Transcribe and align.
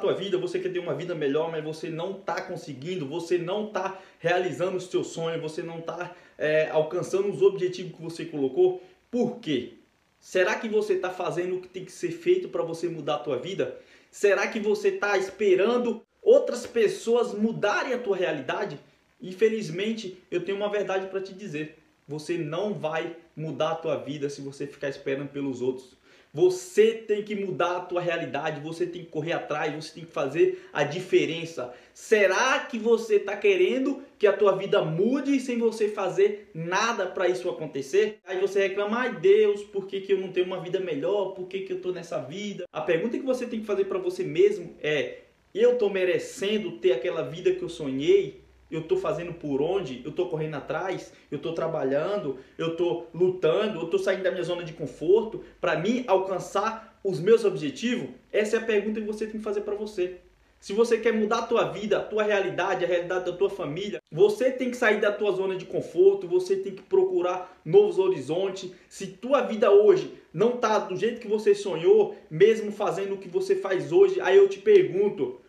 tua 0.00 0.14
vida, 0.14 0.38
você 0.38 0.58
quer 0.58 0.72
ter 0.72 0.78
uma 0.78 0.94
vida 0.94 1.14
melhor, 1.14 1.50
mas 1.50 1.62
você 1.62 1.88
não 1.88 2.12
está 2.12 2.40
conseguindo, 2.40 3.06
você 3.06 3.38
não 3.38 3.66
está 3.66 3.98
realizando 4.18 4.76
os 4.76 4.86
seus 4.86 5.08
sonhos, 5.08 5.40
você 5.40 5.62
não 5.62 5.78
está 5.78 6.14
é, 6.38 6.68
alcançando 6.70 7.28
os 7.28 7.42
objetivos 7.42 7.92
que 7.94 8.02
você 8.02 8.24
colocou. 8.24 8.82
Por 9.10 9.38
quê? 9.38 9.74
Será 10.18 10.56
que 10.56 10.68
você 10.68 10.94
está 10.94 11.10
fazendo 11.10 11.56
o 11.56 11.60
que 11.60 11.68
tem 11.68 11.84
que 11.84 11.92
ser 11.92 12.10
feito 12.10 12.48
para 12.48 12.62
você 12.62 12.88
mudar 12.88 13.16
a 13.16 13.20
tua 13.20 13.38
vida? 13.38 13.78
Será 14.10 14.46
que 14.46 14.58
você 14.58 14.88
está 14.88 15.16
esperando 15.16 16.02
outras 16.22 16.66
pessoas 16.66 17.32
mudarem 17.32 17.94
a 17.94 17.98
tua 17.98 18.16
realidade? 18.16 18.78
Infelizmente, 19.20 20.18
eu 20.30 20.44
tenho 20.44 20.58
uma 20.58 20.70
verdade 20.70 21.06
para 21.06 21.20
te 21.20 21.32
dizer. 21.32 21.78
Você 22.08 22.36
não 22.36 22.74
vai 22.74 23.16
mudar 23.36 23.72
a 23.72 23.76
tua 23.76 23.96
vida 23.96 24.28
se 24.28 24.40
você 24.40 24.66
ficar 24.66 24.88
esperando 24.88 25.28
pelos 25.28 25.62
outros. 25.62 25.96
Você 26.32 26.92
tem 26.92 27.22
que 27.24 27.34
mudar 27.34 27.76
a 27.76 27.80
tua 27.80 28.00
realidade, 28.00 28.60
você 28.60 28.86
tem 28.86 29.02
que 29.02 29.10
correr 29.10 29.32
atrás, 29.32 29.74
você 29.74 29.94
tem 29.94 30.04
que 30.04 30.12
fazer 30.12 30.64
a 30.72 30.84
diferença. 30.84 31.74
Será 31.92 32.60
que 32.60 32.78
você 32.78 33.16
está 33.16 33.36
querendo 33.36 34.02
que 34.16 34.26
a 34.26 34.32
tua 34.32 34.56
vida 34.56 34.82
mude 34.84 35.40
sem 35.40 35.58
você 35.58 35.88
fazer 35.88 36.50
nada 36.54 37.06
para 37.06 37.28
isso 37.28 37.48
acontecer? 37.48 38.18
Aí 38.24 38.40
você 38.40 38.68
reclama, 38.68 38.98
ai 38.98 39.16
Deus, 39.16 39.64
por 39.64 39.86
que, 39.86 40.00
que 40.00 40.12
eu 40.12 40.18
não 40.18 40.30
tenho 40.30 40.46
uma 40.46 40.60
vida 40.60 40.78
melhor? 40.78 41.34
Por 41.34 41.48
que, 41.48 41.60
que 41.60 41.72
eu 41.72 41.78
estou 41.78 41.92
nessa 41.92 42.18
vida? 42.20 42.64
A 42.72 42.80
pergunta 42.80 43.18
que 43.18 43.24
você 43.24 43.46
tem 43.46 43.60
que 43.60 43.66
fazer 43.66 43.86
para 43.86 43.98
você 43.98 44.22
mesmo 44.22 44.76
é, 44.80 45.22
eu 45.52 45.72
estou 45.72 45.90
merecendo 45.90 46.78
ter 46.78 46.92
aquela 46.92 47.22
vida 47.22 47.52
que 47.52 47.62
eu 47.62 47.68
sonhei? 47.68 48.40
Eu 48.70 48.80
estou 48.80 48.98
fazendo 48.98 49.32
por 49.32 49.60
onde, 49.60 50.02
eu 50.04 50.10
estou 50.10 50.28
correndo 50.28 50.54
atrás, 50.54 51.12
eu 51.30 51.36
estou 51.36 51.52
trabalhando, 51.52 52.38
eu 52.56 52.72
estou 52.72 53.08
lutando, 53.14 53.78
eu 53.78 53.84
estou 53.84 53.98
saindo 53.98 54.22
da 54.22 54.30
minha 54.30 54.44
zona 54.44 54.62
de 54.62 54.72
conforto 54.72 55.42
para 55.60 55.76
mim 55.76 56.04
alcançar 56.06 56.98
os 57.02 57.18
meus 57.20 57.44
objetivos? 57.44 58.10
Essa 58.32 58.56
é 58.56 58.58
a 58.58 58.64
pergunta 58.64 59.00
que 59.00 59.06
você 59.06 59.26
tem 59.26 59.38
que 59.38 59.44
fazer 59.44 59.62
para 59.62 59.74
você. 59.74 60.18
Se 60.60 60.74
você 60.74 60.98
quer 60.98 61.14
mudar 61.14 61.38
a 61.38 61.46
tua 61.46 61.64
vida, 61.72 61.96
a 61.96 62.02
tua 62.02 62.22
realidade, 62.22 62.84
a 62.84 62.88
realidade 62.88 63.24
da 63.24 63.32
tua 63.32 63.48
família, 63.48 64.02
você 64.12 64.50
tem 64.50 64.70
que 64.70 64.76
sair 64.76 65.00
da 65.00 65.10
tua 65.10 65.32
zona 65.32 65.56
de 65.56 65.64
conforto, 65.64 66.28
você 66.28 66.54
tem 66.54 66.74
que 66.74 66.82
procurar 66.82 67.58
novos 67.64 67.98
horizontes. 67.98 68.70
Se 68.86 69.06
tua 69.06 69.40
vida 69.40 69.70
hoje 69.70 70.12
não 70.34 70.56
está 70.56 70.78
do 70.78 70.94
jeito 70.96 71.18
que 71.18 71.26
você 71.26 71.54
sonhou, 71.54 72.14
mesmo 72.30 72.70
fazendo 72.70 73.14
o 73.14 73.18
que 73.18 73.28
você 73.28 73.56
faz 73.56 73.90
hoje, 73.90 74.20
aí 74.20 74.36
eu 74.36 74.50
te 74.50 74.58
pergunto, 74.58 75.40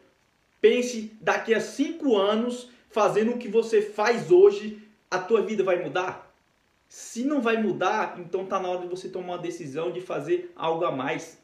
pense 0.62 1.12
daqui 1.20 1.54
a 1.54 1.60
cinco 1.60 2.16
anos 2.16 2.70
fazendo 2.92 3.32
o 3.32 3.38
que 3.38 3.48
você 3.48 3.82
faz 3.82 4.32
hoje, 4.32 4.82
a 5.10 5.20
tua 5.20 5.42
vida 5.42 5.64
vai 5.64 5.82
mudar? 5.84 6.32
Se 6.88 7.24
não 7.24 7.42
vai 7.42 7.62
mudar, 7.62 8.20
então 8.20 8.46
tá 8.46 8.60
na 8.60 8.70
hora 8.70 8.82
de 8.82 8.88
você 8.88 9.08
tomar 9.08 9.36
uma 9.36 9.38
decisão 9.38 9.92
de 9.92 10.02
fazer 10.02 10.52
algo 10.56 10.84
a 10.84 10.92
mais. 10.92 11.42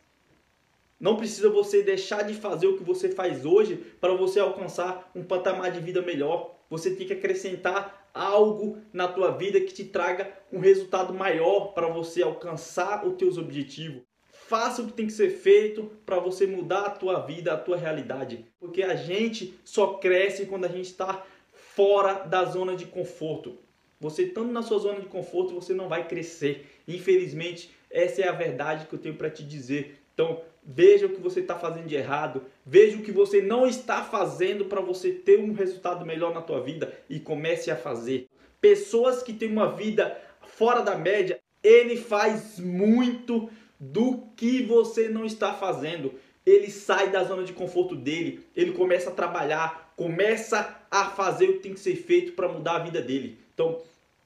Não 1.00 1.16
precisa 1.16 1.50
você 1.50 1.84
deixar 1.84 2.23
de 2.23 2.34
fazer 2.34 2.68
o 2.68 2.78
que 2.78 2.84
você 2.84 3.09
faz 3.09 3.45
hoje 3.45 3.78
para 4.02 4.14
você 4.14 4.40
alcançar 4.40 5.09
um 5.16 5.23
patamar 5.23 5.72
de 5.72 5.80
vida 5.80 6.02
melhor. 6.02 6.56
Você 6.70 6.95
tem 6.95 7.08
que 7.08 7.14
acrescentar 7.14 8.09
algo 8.14 8.80
na 8.92 9.08
tua 9.08 9.31
vida 9.31 9.62
que 9.62 9.73
te 9.73 9.86
traga 9.86 10.34
um 10.52 10.59
resultado 10.59 11.14
maior 11.14 11.68
para 11.73 11.88
você 11.88 12.23
alcançar 12.23 13.08
os 13.08 13.16
teus 13.16 13.38
objetivos. 13.38 14.02
Faça 14.48 14.81
o 14.81 14.88
que 14.88 14.94
tem 14.94 15.08
que 15.08 15.14
ser 15.14 15.30
feito 15.30 15.92
para 16.06 16.20
você 16.20 16.48
mudar 16.48 16.86
a 16.86 16.90
tua 16.90 17.20
vida, 17.20 17.53
a 17.53 17.58
tua 17.58 17.78
realidade. 17.78 18.45
Porque 18.59 18.81
a 18.81 18.95
gente 18.95 19.53
só 19.64 19.95
cresce 19.95 20.45
quando 20.45 20.66
a 20.66 20.70
gente 20.70 20.86
está 20.86 21.23
fora 21.78 22.25
da 22.25 22.44
zona 22.44 22.75
de 22.75 22.86
conforto. 22.86 23.56
Você 24.02 24.23
estando 24.23 24.52
na 24.52 24.64
sua 24.64 24.80
zona 24.80 25.00
de 25.00 25.06
conforto, 25.06 25.53
você 25.53 25.75
não 25.75 25.88
vai 25.88 26.08
crescer. 26.08 26.66
Infelizmente, 26.88 27.69
essa 27.92 28.23
é 28.23 28.28
a 28.28 28.31
verdade 28.31 28.88
que 28.88 28.95
eu 28.95 29.00
tenho 29.00 29.14
para 29.14 29.30
te 29.30 29.44
dizer. 29.44 30.00
Então, 30.11 30.42
veja 30.66 31.06
o 31.06 31.09
que 31.09 31.22
você 31.22 31.42
está 31.42 31.53
fazendo 31.53 31.86
de 31.86 31.94
errado, 31.94 32.42
veja 32.66 32.97
o 32.97 33.03
que 33.03 33.11
você 33.11 33.44
não 33.44 33.67
está 33.67 34.03
fazendo 34.03 34.66
para 34.66 34.81
você 34.81 35.11
ter 35.11 35.39
um 35.39 35.53
resultado 35.53 36.03
melhor 36.03 36.34
na 36.34 36.42
tua 36.42 36.59
vida 36.61 36.92
e 37.08 37.19
comece 37.19 37.69
a 37.69 37.75
fazer. 37.75 38.28
Pessoas 38.59 39.22
que 39.22 39.31
têm 39.31 39.52
uma 39.52 39.72
vida 39.72 40.19
fora 40.47 40.81
da 40.81 40.97
média, 40.97 41.40
ele 41.62 41.96
faz 41.96 42.57
muito 42.57 43.51
do 43.80 44.24
que 44.35 44.63
você 44.63 45.09
não 45.09 45.24
está 45.24 45.53
fazendo 45.53 46.16
ele 46.47 46.72
sai 46.72 47.09
da 47.09 47.25
zona 47.25 47.44
de 47.44 47.52
conforto 47.52 47.94
dele, 47.94 48.40
ele 48.56 48.72
começa 48.72 49.09
a 49.09 49.13
trabalhar, 49.13 49.94
começa 49.97 50.81
a 50.90 51.09
fazer 51.09 51.50
o 51.50 51.53
que 51.53 51.59
tem 51.59 51.74
que 51.74 51.80
ser 51.80 51.97
feito 51.97 52.31
para 52.31 52.47
mudar 52.47 52.78
a 52.78 52.84
vida 52.84 53.02
dele. 53.02 53.38
Então, 53.53 53.81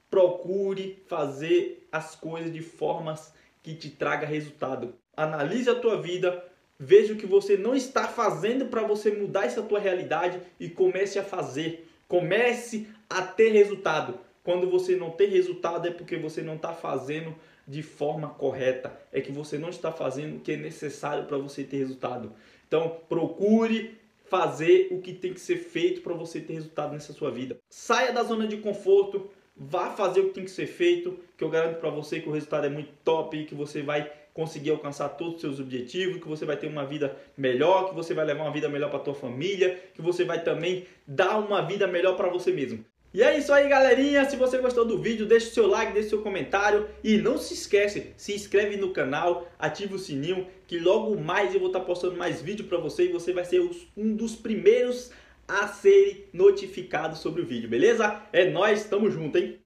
procure 0.08 1.02
fazer 1.08 1.88
as 1.90 2.14
coisas 2.14 2.52
de 2.52 2.62
formas 2.62 3.34
que 3.60 3.74
te 3.74 3.90
traga 3.90 4.24
resultado. 4.24 4.94
Analise 5.16 5.68
a 5.68 5.74
tua 5.74 6.00
vida, 6.00 6.44
veja 6.78 7.12
o 7.12 7.16
que 7.16 7.26
você 7.26 7.56
não 7.56 7.74
está 7.74 8.06
fazendo 8.06 8.66
para 8.66 8.82
você 8.82 9.10
mudar 9.10 9.46
essa 9.46 9.62
tua 9.62 9.80
realidade 9.80 10.38
e 10.60 10.68
comece 10.68 11.18
a 11.18 11.24
fazer. 11.24 11.88
Comece 12.06 12.86
a 13.10 13.22
ter 13.22 13.50
resultado. 13.50 14.20
Quando 14.44 14.70
você 14.70 14.94
não 14.94 15.10
tem 15.10 15.28
resultado 15.28 15.88
é 15.88 15.90
porque 15.90 16.16
você 16.16 16.40
não 16.40 16.54
está 16.54 16.72
fazendo 16.72 17.34
de 17.66 17.82
forma 17.82 18.28
correta, 18.30 18.92
é 19.12 19.20
que 19.20 19.32
você 19.32 19.58
não 19.58 19.68
está 19.68 19.92
fazendo 19.92 20.36
o 20.36 20.40
que 20.40 20.52
é 20.52 20.56
necessário 20.56 21.24
para 21.24 21.38
você 21.38 21.62
ter 21.64 21.78
resultado. 21.78 22.32
Então, 22.66 22.96
procure 23.08 23.98
fazer 24.24 24.88
o 24.90 25.00
que 25.00 25.12
tem 25.12 25.34
que 25.34 25.40
ser 25.40 25.56
feito 25.56 26.00
para 26.00 26.14
você 26.14 26.40
ter 26.40 26.54
resultado 26.54 26.92
nessa 26.92 27.12
sua 27.12 27.30
vida. 27.30 27.58
Saia 27.68 28.12
da 28.12 28.22
zona 28.22 28.46
de 28.46 28.56
conforto, 28.56 29.30
vá 29.56 29.90
fazer 29.90 30.20
o 30.20 30.28
que 30.28 30.34
tem 30.34 30.44
que 30.44 30.50
ser 30.50 30.66
feito, 30.66 31.18
que 31.36 31.44
eu 31.44 31.50
garanto 31.50 31.78
para 31.78 31.90
você 31.90 32.20
que 32.20 32.28
o 32.28 32.32
resultado 32.32 32.66
é 32.66 32.70
muito 32.70 32.92
top 33.04 33.36
e 33.36 33.44
que 33.44 33.54
você 33.54 33.82
vai 33.82 34.10
conseguir 34.32 34.70
alcançar 34.70 35.10
todos 35.10 35.34
os 35.34 35.40
seus 35.42 35.60
objetivos, 35.60 36.20
que 36.20 36.28
você 36.28 36.44
vai 36.44 36.56
ter 36.56 36.66
uma 36.66 36.86
vida 36.86 37.14
melhor, 37.36 37.90
que 37.90 37.94
você 37.94 38.14
vai 38.14 38.24
levar 38.24 38.44
uma 38.44 38.52
vida 38.52 38.68
melhor 38.68 38.90
para 38.90 39.00
tua 39.00 39.14
família, 39.14 39.78
que 39.94 40.00
você 40.00 40.24
vai 40.24 40.42
também 40.42 40.86
dar 41.06 41.38
uma 41.38 41.60
vida 41.60 41.86
melhor 41.86 42.16
para 42.16 42.28
você 42.28 42.50
mesmo. 42.50 42.84
E 43.14 43.22
é 43.22 43.36
isso 43.36 43.52
aí, 43.52 43.68
galerinha. 43.68 44.24
Se 44.28 44.36
você 44.36 44.56
gostou 44.56 44.86
do 44.86 44.98
vídeo, 44.98 45.26
deixa 45.26 45.48
o 45.48 45.52
seu 45.52 45.66
like, 45.66 45.92
deixa 45.92 46.06
o 46.06 46.10
seu 46.10 46.22
comentário 46.22 46.88
e 47.04 47.18
não 47.18 47.36
se 47.36 47.52
esquece, 47.52 48.14
se 48.16 48.34
inscreve 48.34 48.76
no 48.78 48.90
canal, 48.90 49.46
ativa 49.58 49.94
o 49.94 49.98
sininho, 49.98 50.46
que 50.66 50.78
logo 50.78 51.20
mais 51.20 51.52
eu 51.52 51.60
vou 51.60 51.68
estar 51.68 51.80
postando 51.80 52.16
mais 52.16 52.40
vídeo 52.40 52.64
para 52.64 52.78
você 52.78 53.04
e 53.04 53.12
você 53.12 53.32
vai 53.32 53.44
ser 53.44 53.60
um 53.94 54.16
dos 54.16 54.34
primeiros 54.34 55.10
a 55.46 55.68
serem 55.68 56.24
notificados 56.32 57.18
sobre 57.18 57.42
o 57.42 57.46
vídeo, 57.46 57.68
beleza? 57.68 58.22
É 58.32 58.48
nós, 58.48 58.84
tamo 58.84 59.10
junto, 59.10 59.36
hein? 59.36 59.58